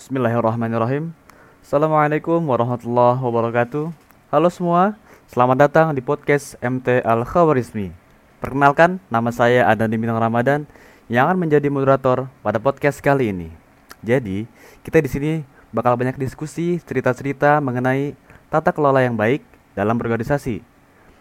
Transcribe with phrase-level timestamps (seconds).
[0.00, 1.12] Bismillahirrahmanirrahim.
[1.60, 3.92] Assalamualaikum warahmatullahi wabarakatuh.
[4.32, 4.96] Halo semua,
[5.28, 7.92] selamat datang di podcast MT Al Khawarizmi.
[8.40, 10.64] Perkenalkan, nama saya Adani Minang Ramadan
[11.12, 13.52] yang akan menjadi moderator pada podcast kali ini.
[14.00, 14.48] Jadi,
[14.80, 15.32] kita di sini
[15.68, 18.16] bakal banyak diskusi, cerita-cerita mengenai
[18.48, 19.44] tata kelola yang baik
[19.76, 20.64] dalam berorganisasi.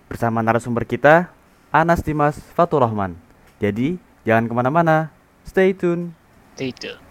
[0.07, 1.27] Bersama narasumber kita,
[1.67, 3.19] Anas Dimas Fatur Rahman.
[3.59, 5.11] Jadi, jangan ke mana-mana,
[5.43, 6.15] stay tune.
[6.55, 7.08] Itu.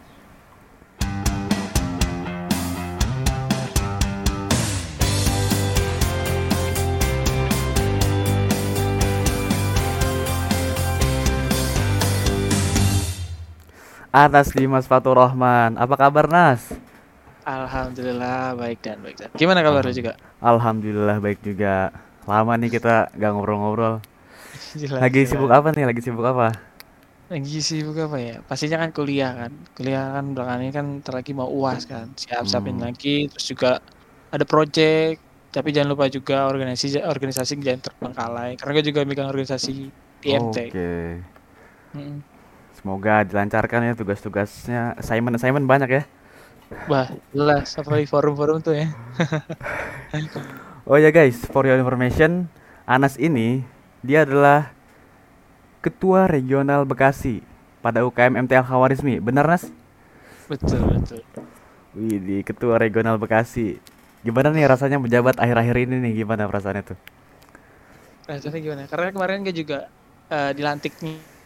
[14.13, 15.77] Anas Dimas Fatur Rahman.
[15.77, 16.81] Apa kabar Nas?
[17.45, 19.31] Alhamdulillah baik dan baik dan.
[19.37, 20.13] Gimana kabar lu juga?
[20.41, 21.93] Alhamdulillah baik juga.
[22.29, 24.05] Lama nih kita gak ngobrol-ngobrol.
[25.01, 25.29] Lagi gila.
[25.29, 25.85] sibuk apa nih?
[25.89, 26.49] Lagi sibuk apa?
[27.29, 28.37] Lagi sibuk apa ya?
[28.45, 29.53] Pastinya kan kuliah kan.
[29.77, 32.13] Kuliah kan belakangan ini kan ntar lagi mau UAS kan.
[32.17, 32.85] Siap-siapin Hmm.
[32.89, 33.81] lagi terus juga
[34.33, 39.89] ada project tapi jangan lupa juga organisasi organisasi jangan terbengkalai karena gue juga megang organisasi
[40.21, 40.57] TMT.
[40.73, 40.93] Oke.
[41.97, 42.38] Mm.
[42.89, 44.97] Semoga dilancarkan ya tugas-tugasnya.
[44.97, 46.03] Assignment assignment banyak ya.
[46.89, 47.05] Wah,
[47.37, 48.89] jelas apalagi forum-forum tuh ya.
[50.89, 52.49] Oh ya guys, for your information,
[52.89, 53.61] Anas ini
[54.01, 54.73] dia adalah
[55.85, 57.45] Ketua Regional Bekasi
[57.85, 59.21] pada UKM MTL Khawarizmi.
[59.21, 59.69] Benar Nas?
[60.49, 61.21] Betul, betul.
[61.93, 63.77] Wih, di Ketua Regional Bekasi.
[64.25, 66.25] Gimana nih rasanya menjabat akhir-akhir ini nih?
[66.25, 66.97] Gimana perasaannya tuh?
[68.25, 68.83] Rasanya gimana?
[68.89, 69.93] Karena kemarin gue juga
[70.33, 71.37] eh, dilantik nih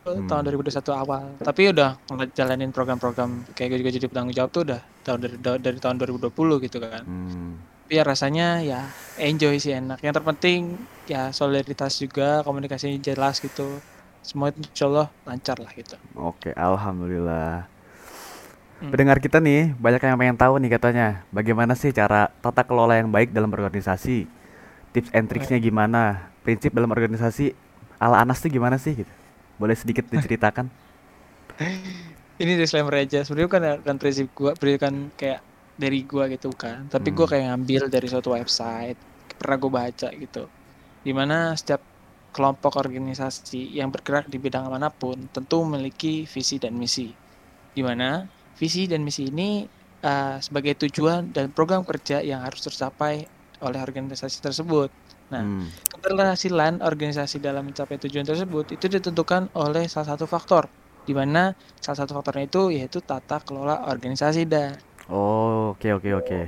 [0.00, 0.24] Hmm.
[0.26, 1.22] tahun 2021 awal.
[1.38, 1.90] Tapi udah
[2.32, 5.96] jalanin program-program kayak gue juga jadi penanggung jawab tuh udah tahun dari da- dari tahun
[6.00, 7.04] 2020 gitu kan.
[7.04, 7.60] Hmm.
[7.84, 8.80] Tapi ya rasanya ya
[9.20, 10.00] enjoy sih enak.
[10.00, 13.82] Yang terpenting ya solidaritas juga, komunikasinya jelas gitu.
[14.24, 15.96] Semua insya Allah lancar lah gitu.
[16.16, 17.68] Oke, alhamdulillah.
[18.80, 18.88] Hmm.
[18.88, 23.12] Pendengar kita nih banyak yang pengen tahu nih katanya, bagaimana sih cara tata kelola yang
[23.12, 24.24] baik dalam berorganisasi?
[24.96, 26.32] Tips and tricksnya gimana?
[26.40, 27.52] Prinsip dalam organisasi
[28.00, 29.12] ala Anas tuh gimana sih gitu?
[29.60, 30.72] Boleh sedikit diceritakan?
[32.40, 33.20] Ini disclaimer aja.
[33.20, 35.44] Sebenarnya kan kan prinsip gua, prinsip kan kayak
[35.76, 36.88] dari gua gitu kan.
[36.88, 37.32] Tapi gua Hmm.
[37.36, 38.96] kayak ngambil dari suatu website.
[39.36, 40.48] Pernah gua baca gitu.
[41.04, 41.84] Di mana setiap
[42.30, 47.12] kelompok organisasi yang bergerak di bidang mana pun tentu memiliki visi dan misi.
[47.76, 48.24] Di mana
[48.56, 49.64] visi dan misi ini
[50.00, 53.28] uh, sebagai tujuan dan program kerja yang harus tercapai
[53.60, 54.88] oleh organisasi tersebut.
[55.28, 55.68] Nah, Hmm.
[56.02, 60.72] Keberhasilan organisasi dalam mencapai tujuan tersebut itu ditentukan oleh salah satu faktor,
[61.06, 64.80] di mana salah satu faktornya itu yaitu tata kelola organisasi dah.
[65.08, 66.40] Oh, oke oke oke.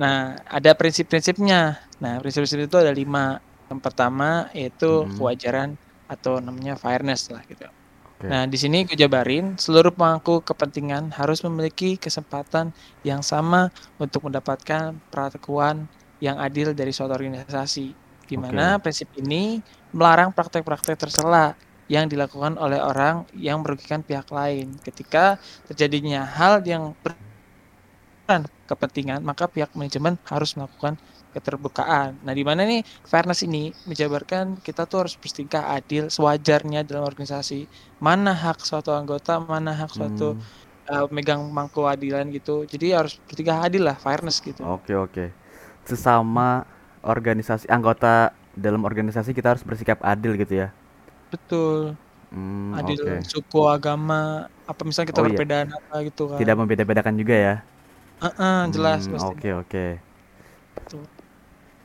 [0.00, 1.76] Nah, ada prinsip-prinsipnya.
[2.02, 3.38] Nah, prinsip-prinsip itu ada lima.
[3.70, 5.16] Yang pertama yaitu Mhm.
[5.16, 5.68] kewajaran
[6.08, 7.64] atau namanya fairness lah gitu.
[8.04, 8.26] Oke.
[8.28, 12.72] Nah, di sini gue jabarin seluruh pemangku kepentingan harus memiliki kesempatan
[13.04, 13.70] yang sama
[14.00, 15.88] untuk mendapatkan perlakuan
[16.22, 18.01] yang adil dari suatu organisasi.
[18.28, 19.60] Di mana prinsip ini
[19.92, 21.54] melarang praktek-praktek tersela
[21.90, 24.78] yang dilakukan oleh orang yang merugikan pihak lain.
[24.80, 25.36] Ketika
[25.68, 27.18] terjadinya hal yang ber
[28.70, 30.96] kepentingan, maka pihak manajemen harus melakukan
[31.34, 32.20] keterbukaan.
[32.24, 37.68] Nah, di mana nih fairness ini menjabarkan kita tuh harus bertingkah adil sewajarnya dalam organisasi.
[38.00, 40.44] Mana hak suatu anggota, mana hak suatu Hmm,
[40.92, 42.64] uh, megang mangku adilan gitu.
[42.68, 44.64] Jadi harus bertingkah adil lah, fairness gitu.
[44.64, 45.24] Oke oke.
[45.84, 46.64] Sesama
[47.04, 50.68] organisasi anggota dalam organisasi kita harus bersikap adil gitu ya.
[51.32, 51.78] Betul.
[52.32, 53.14] Hmm, Adil oke.
[53.30, 54.14] suku, agama,
[54.70, 55.40] apa misalnya kita Oh, iya.
[55.40, 56.46] perbedaan apa gitu kan.
[56.46, 57.54] Tidak membeda-bedakan juga ya.
[58.22, 59.32] Heeh, jelas Hmm, pasti.
[59.32, 59.84] Oke oke.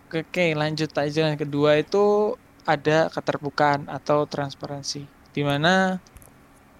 [0.07, 1.19] Oke, oke, lanjut aja.
[1.31, 2.35] Yang kedua itu
[2.73, 5.01] ada keterbukaan atau transparansi.
[5.35, 5.99] Di mana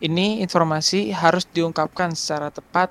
[0.07, 2.89] ini informasi harus diungkapkan secara tepat,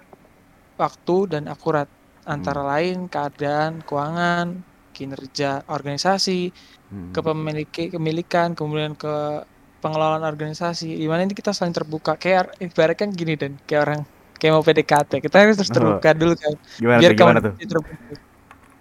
[0.81, 1.89] waktu dan akurat.
[2.27, 2.71] Antara Hmm.
[2.73, 4.49] lain keadaan keuangan,
[4.97, 6.49] kinerja organisasi,
[6.89, 7.12] Hmm.
[7.12, 9.45] kepemiliki kepemilikan, kemudian ke
[9.84, 10.97] pengelolaan organisasi.
[10.97, 12.17] Di mana ini kita saling terbuka.
[12.17, 14.01] Kayak ibaratnya gini dan kayak orang
[14.41, 15.21] kayak mau PDKT.
[15.21, 15.77] Kita harus terus Oh.
[15.77, 16.54] terbuka dulu kan.
[16.81, 17.53] Gimana Biar tuh gimana tuh?
[17.60, 17.84] terbentuk.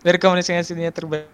[0.01, 1.33] Biar komunikasinya terbentuk.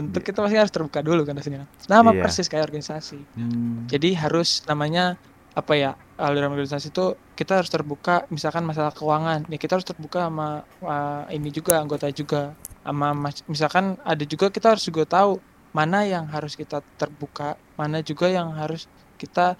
[0.00, 1.68] Bentuk kita pasti harus terbuka dulu kan hasilnya.
[1.84, 2.24] Sama Iya.
[2.24, 3.20] persis kayak organisasi.
[3.36, 3.84] Hmm.
[3.84, 5.20] Jadi harus namanya
[5.52, 10.30] apa ya aliran organisasi itu kita harus terbuka misalkan masalah keuangan ya kita harus terbuka
[10.30, 13.12] sama uh, ini juga anggota juga sama
[13.44, 15.40] misalkan ada juga kita harus juga tahu
[15.70, 18.88] mana yang harus kita terbuka mana juga yang harus
[19.20, 19.54] kita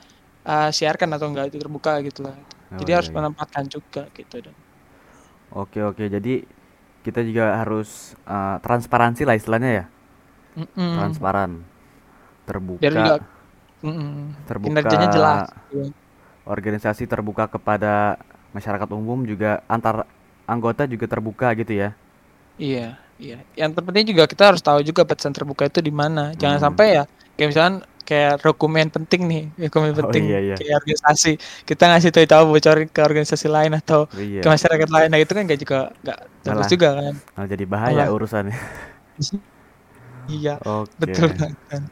[0.49, 2.37] uh, siarkan atau enggak itu terbuka gitu lah
[2.71, 3.17] Oh, jadi iya, harus iya.
[3.19, 4.55] menempatkan juga gitu dan
[5.51, 6.07] Oke oke.
[6.07, 6.47] Jadi
[7.03, 9.85] kita juga harus eh, transparansi lah istilahnya ya.
[10.55, 10.91] Mm-mm.
[10.95, 11.67] Transparan.
[12.47, 12.83] Terbuka.
[12.83, 13.15] biar juga
[13.87, 14.11] mm-mm,
[14.51, 15.95] terbuka kinerjanya jelas gitu.
[16.43, 18.19] organisasi terbuka kepada
[18.51, 20.07] masyarakat umum juga antar
[20.51, 21.95] anggota juga terbuka gitu ya.
[22.59, 23.39] Iya, iya.
[23.55, 26.33] Yang terpenting juga kita harus tahu juga batasan terbuka itu di mana.
[26.35, 26.67] Jangan Hmm.
[26.67, 27.05] sampai ya
[27.37, 30.55] kayak misalkan kayak dokumen penting nih, dokumen Oh, penting iya, iya.
[30.59, 31.39] kayak organisasi.
[31.63, 34.43] Kita ngasih tahu tahu bocorin ke organisasi lain atau Iya.
[34.43, 35.09] ke masyarakat lain.
[35.09, 36.27] Nah, itu kan gak juga bagus
[36.59, 37.15] Malah- juga kan.
[37.39, 38.57] Malah jadi bahaya Malah- urusannya.
[40.31, 40.95] Iya, Oke.
[41.01, 41.83] betul kan.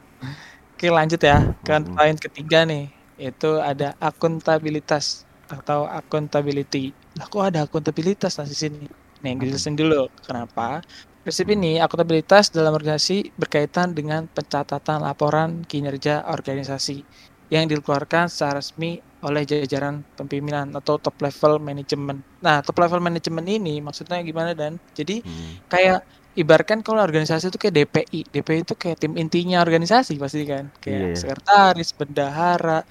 [0.75, 1.55] Oke, lanjut ya.
[1.61, 1.95] Kan Mm-mm.
[1.95, 2.87] poin ketiga nih,
[3.17, 6.95] itu ada akuntabilitas atau accountability.
[7.15, 8.87] Lah kok ada akuntabilitas nah di sini?
[9.19, 10.79] Nih, jelasin dulu kenapa.
[11.23, 17.03] Prinsip ini akuntabilitas dalam organisasi berkaitan dengan pencatatan laporan kinerja organisasi
[17.51, 22.23] yang dikeluarkan secara resmi oleh jajaran pimpinan atau top level manajemen.
[22.39, 24.79] Nah, top level manajemen ini maksudnya gimana dan?
[24.95, 25.59] Jadi Hmm.
[25.67, 26.07] kayak
[26.39, 31.11] ibaratkan kalau organisasi itu kayak DPI DPI itu kayak tim intinya organisasi pasti kan kayak
[31.11, 31.17] iya.
[31.19, 32.85] sekretaris bendahara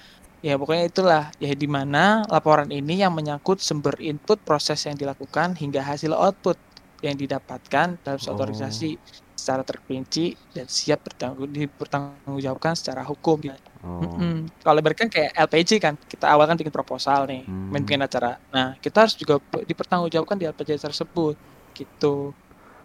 [0.45, 5.57] ya pokoknya itulah ya di mana laporan ini yang menyangkut sumber input proses yang dilakukan
[5.59, 6.55] hingga hasil output
[7.03, 8.45] yang didapatkan dalam suatu Oh.
[8.47, 8.99] organisasi
[9.39, 13.39] secara terperinci dan siap bertanggung dipertanggungjawabkan secara hukum
[13.79, 14.03] Oh.
[14.03, 14.51] Mm-mm.
[14.59, 17.71] Kalau ibaratkan kayak LPG kan, kita awal kan bikin proposal nih, Hmm.
[17.71, 18.35] main bikin acara.
[18.51, 21.39] Nah, kita harus juga pe- dipertanggungjawabkan di LPG tersebut,
[21.71, 22.35] gitu.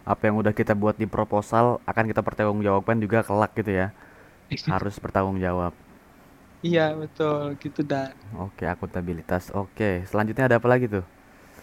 [0.06, 3.90] Apa yang udah kita buat di proposal akan kita pertanggungjawabkan juga kelak gitu ya.
[4.70, 5.74] Harus bertanggung jawab.
[6.64, 9.52] Iya betul, gitu dan Oke, akuntabilitas.
[9.52, 11.04] Oke, selanjutnya ada apa lagi tuh?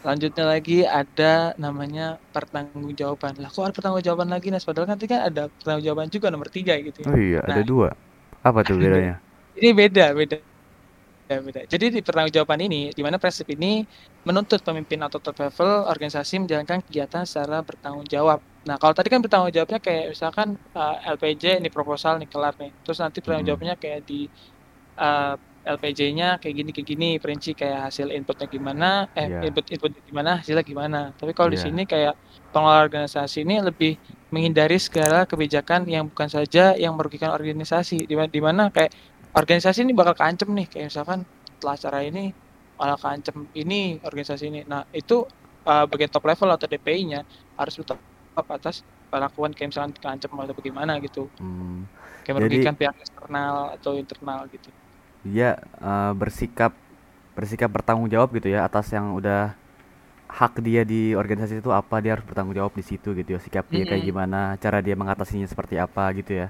[0.01, 2.01] Selanjutnya lagi ada namanya
[2.33, 3.33] pertanggungjawaban.
[3.41, 4.65] Lah kok ada pertanggungjawaban lagi Nas?
[4.67, 6.99] Padahal kan tadi kan ada pertanggungjawaban juga nomor tiga gitu.
[7.05, 7.09] ya.
[7.09, 7.67] Oh iya, ada Nah.
[7.71, 7.89] dua.
[8.47, 9.21] Apa tuh bedanya?
[9.57, 10.35] Ini beda, beda.
[11.29, 11.59] Beda, beda.
[11.71, 13.87] Jadi di pertanggungjawaban ini, di mana prinsip ini
[14.27, 18.39] menuntut pemimpin atau top level organisasi menjalankan kegiatan secara bertanggung jawab.
[18.67, 22.71] Nah, kalau tadi kan bertanggung jawabnya kayak misalkan uh, LPJ ini proposal nih kelar nih.
[22.83, 23.51] Terus nanti bertanggung Hmm.
[23.55, 24.27] jawabnya kayak di
[24.99, 29.45] uh, LPJ-nya kayak gini kayak gini, perinci kayak hasil inputnya gimana, eh Iya.
[29.45, 30.99] input input gimana, hasilnya gimana.
[31.13, 31.69] Tapi kalau di Iya.
[31.69, 32.13] sini kayak
[32.49, 33.93] pengelola organisasi ini lebih
[34.33, 38.09] menghindari segala kebijakan yang bukan saja yang merugikan organisasi.
[38.09, 38.91] Di mana di mana kayak
[39.31, 41.23] organisasi ini bakal keancem nih, kayak misalkan
[41.57, 42.33] setelah acara ini
[42.81, 44.61] malah keancem ini organisasi ini.
[44.65, 45.23] Nah, itu
[45.61, 47.21] uh, bagian top level atau DPI-nya
[47.53, 48.01] harus tetap
[48.49, 48.81] atas
[49.13, 51.29] perlakuan kayak misalkan keancem atau bagaimana gitu.
[51.37, 51.85] Hmm,
[52.21, 54.69] Kayak Jadi- merugikan pihak eksternal atau internal gitu.
[55.25, 56.73] Dia eh, bersikap
[57.37, 59.55] bersikap bertanggung jawab gitu ya atas yang udah
[60.31, 63.65] hak dia di organisasi itu apa dia harus bertanggung jawab di situ gitu ya sikap
[63.73, 64.09] dia kayak Mm-mm.
[64.09, 66.47] gimana cara dia mengatasinya seperti apa gitu ya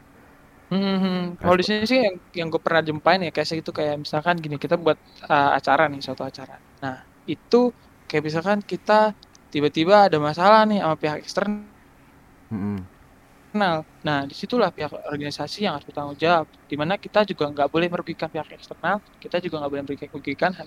[0.72, 4.36] Hmm, kalau di sini sih yang, yang gue pernah jumpain ya kayak gitu kayak misalkan
[4.40, 4.96] gini kita buat
[5.28, 6.56] uh, acara nih suatu acara.
[6.84, 6.96] Nah
[7.28, 7.76] itu
[8.08, 9.12] kayak misalkan kita
[9.52, 11.60] tiba-tiba ada masalah nih sama pihak eksternal.
[13.56, 13.84] Mm-mm.
[14.08, 16.46] Nah di situlah pihak organisasi yang harus bertanggung jawab.
[16.72, 20.10] Di mana kita juga nggak boleh merugikan pihak eksternal, kita juga nggak boleh merugikan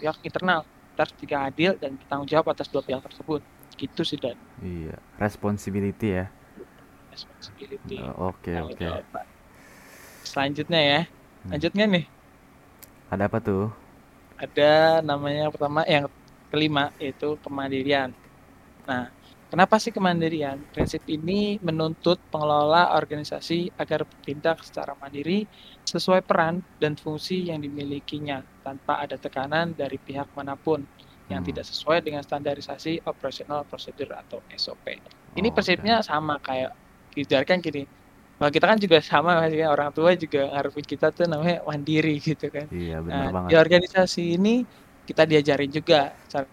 [0.00, 0.60] pihak internal.
[0.92, 1.14] Kita harus
[1.50, 3.40] adil dan bertanggung jawab atas dua pihak tersebut.
[3.80, 6.24] Gitu sih dan iya responsibility ya
[7.12, 7.96] responsibility.
[8.04, 9.04] Oh, oke tanggung oke jawab.
[10.24, 11.00] Selanjutnya ya,
[11.44, 11.50] Hmm.
[11.52, 12.04] lanjutnya nih.
[13.12, 13.70] ada apa tuh
[14.44, 16.06] ada namanya pertama yang
[16.50, 18.10] kelima yaitu kemandirian.
[18.88, 19.02] Nah,
[19.54, 20.58] kenapa sih kemandirian?
[20.74, 25.46] Prinsip ini menuntut pengelola organisasi agar bertindak secara mandiri
[25.86, 30.82] sesuai peran dan fungsi yang dimilikinya tanpa ada tekanan dari pihak mana pun
[31.30, 31.48] yang Hmm.
[31.48, 34.86] tidak sesuai dengan standarisasi operasional prosedur atau SOP.
[35.38, 35.54] Ini Oke.
[35.54, 36.70] prinsipnya sama kayak
[37.14, 37.82] diajarkan gini.
[38.38, 42.10] Kalau kita kan juga sama masih kan orang tua juga ngarepin kita tuh namanya mandiri
[42.28, 42.66] gitu kan.
[42.74, 44.50] iya benar Nah, banget di organisasi ini
[45.08, 45.96] kita diajarin juga
[46.32, 46.46] cara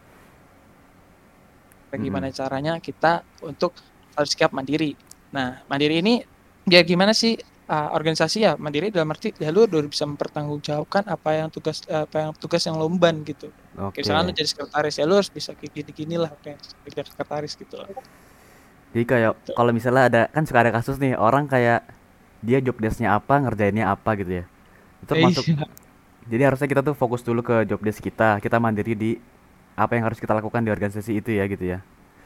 [1.98, 2.05] Mm-mm.
[2.07, 3.75] gimana caranya kita untuk
[4.15, 4.95] harus sikap mandiri.
[5.31, 6.21] Nah, mandiri ini
[6.67, 7.36] ya gimana sih
[7.67, 12.27] uh, organisasi ya mandiri dalam arti ya lu udah bisa mempertanggungjawabkan apa yang tugas apa
[12.27, 13.50] yang tugas yang lomban gitu.
[13.79, 17.53] oke Kayak misalkan lu jadi sekretaris ya lu harus bisa gini-gini lah kayak kerja sekretaris
[17.57, 17.88] gitu lah.
[18.91, 21.88] jadi kayak kalau misalnya ada kan suka ada kasus nih orang kayak
[22.43, 24.45] dia job desknya apa ngerjainnya apa gitu ya
[25.01, 25.65] itu termasuk Iya.
[26.29, 29.12] jadi harusnya kita tuh fokus dulu ke job desk kita kita mandiri di
[29.83, 31.79] apa yang harus kita lakukan di organisasi itu ya gitu ya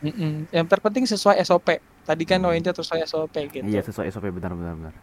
[0.04, 0.32] Mm-mm.
[0.56, 1.68] Yang terpenting sesuai SOP.
[2.06, 2.52] Tadi kan Hmm.
[2.52, 3.66] poinnya sesuai SOP gitu.
[3.66, 4.94] iya sesuai SOP benar benar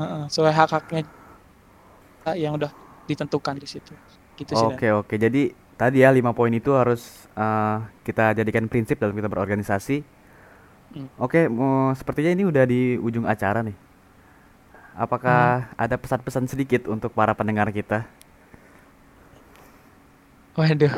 [0.00, 1.00] Heeh, sesuai hak-haknya
[2.36, 2.70] yang udah
[3.08, 3.92] ditentukan di situ.
[4.38, 4.66] Gitu sih.
[4.68, 7.02] Oke oke jadi tadi ya lima poin itu harus
[7.36, 7.76] eh,
[8.06, 9.96] kita jadikan prinsip dalam kita berorganisasi.
[10.94, 11.08] Hmm.
[11.16, 13.76] Oke, mau sepertinya ini udah di ujung acara nih.
[14.96, 18.08] Apakah ada pesan-pesan sedikit untuk para pendengar kita?
[20.56, 20.92] Waduh.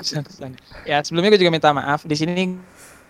[0.87, 2.07] Ya, sebelumnya gue juga minta maaf.
[2.07, 2.55] Di sini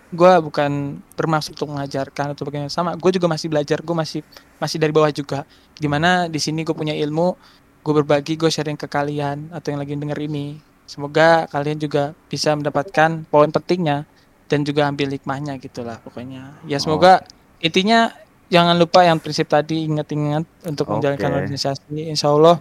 [0.09, 2.97] gue bukan bermaksud untuk mengajarkan atau bagaimana sama.
[2.97, 3.79] Gue juga masih belajar.
[3.85, 4.25] Gue masih
[4.57, 5.45] masih dari bawah juga.
[5.77, 7.37] Di mana di sini gue punya ilmu,
[7.85, 10.57] gue berbagi, gue sharing ke kalian atau yang lagi denger ini.
[10.89, 14.09] Semoga kalian juga bisa mendapatkan poin pentingnya
[14.49, 16.65] dan juga ambil hikmahnya gitulah pokoknya.
[16.65, 17.21] Ya semoga
[17.61, 18.09] intinya
[18.49, 21.37] jangan lupa yang prinsip tadi ingat-ingat untuk menjalankan Oke.
[21.45, 22.09] organisasi.
[22.09, 22.57] Insya Allah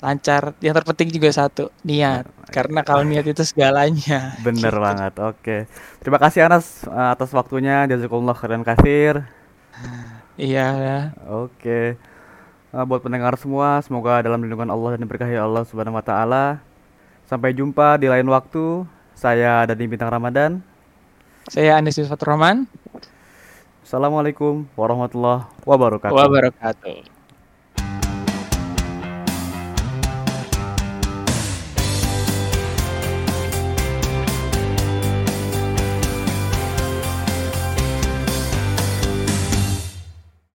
[0.00, 0.56] lancar.
[0.58, 2.26] Yang terpenting juga satu niat.
[2.50, 4.34] Karena kalau niat itu segalanya.
[4.46, 4.80] Bener Gitu.
[4.82, 5.12] banget.
[5.20, 5.56] Oke.
[6.02, 7.84] Terima kasih Anas atas waktunya.
[7.86, 9.22] Jazakumullah khairan kasir.
[10.34, 10.98] Iya ya.
[11.30, 11.94] Oke.
[12.74, 16.58] Eh, buat pendengar semua, semoga dalam lindungan Allah dan diberkahi Allah Subhanahu wa taala.
[17.24, 18.82] Sampai jumpa di lain waktu.
[19.14, 20.58] Saya Dani Bintang Ramadan.
[21.46, 22.66] Saya Anis Fatur Rahman.
[23.86, 26.16] Assalamualaikum warahmatullahi wabarakatuh.
[26.16, 27.13] Wabarakatuh.